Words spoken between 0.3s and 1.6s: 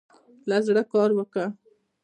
له زړۀ کار وکړه.